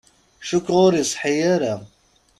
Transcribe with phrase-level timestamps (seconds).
[0.49, 1.75] Cukkeɣ ur iṣeḥḥi ara.